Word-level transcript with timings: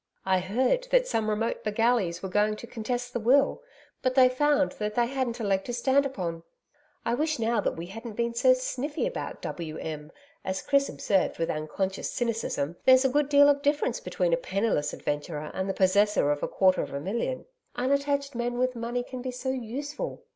I 0.25 0.39
heard 0.39 0.87
that 0.89 1.05
some 1.05 1.29
remote 1.29 1.63
Bagallys 1.63 2.23
were 2.23 2.29
going 2.29 2.55
to 2.55 2.65
contest 2.65 3.13
the 3.13 3.19
will, 3.19 3.61
but 4.01 4.15
they 4.15 4.29
found 4.29 4.71
that 4.79 4.95
they 4.95 5.05
hadn't 5.05 5.39
a 5.39 5.43
leg 5.43 5.63
to 5.65 5.73
stand 5.73 6.07
upon. 6.07 6.41
I 7.05 7.13
wish 7.13 7.37
now 7.37 7.61
that 7.61 7.75
we 7.75 7.85
hadn't 7.85 8.13
been 8.15 8.33
so 8.33 8.55
sniffy 8.55 9.05
about 9.05 9.43
W.M. 9.43 10.11
As 10.43 10.63
Chris 10.63 10.89
observed 10.89 11.37
with 11.37 11.51
unconscious 11.51 12.09
cynicism, 12.09 12.77
there's 12.83 13.05
a 13.05 13.09
good 13.09 13.29
deal 13.29 13.47
of 13.47 13.61
difference 13.61 13.99
between 13.99 14.33
a 14.33 14.37
penniless 14.37 14.91
adventurer 14.91 15.51
and 15.53 15.69
the 15.69 15.75
possessor 15.75 16.31
of 16.31 16.41
quarter 16.49 16.81
of 16.81 16.93
a 16.95 16.99
million. 16.99 17.45
Unattached 17.75 18.33
men 18.33 18.57
with 18.57 18.75
money 18.75 19.03
can 19.03 19.21
be 19.21 19.29
so 19.29 19.49
useful. 19.49 20.23